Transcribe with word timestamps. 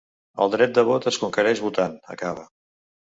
El 0.45 0.53
dret 0.53 0.71
de 0.77 0.83
vot 0.87 1.05
es 1.11 1.19
conquereix 1.23 1.61
votant, 1.65 1.93
acaba. 2.17 2.47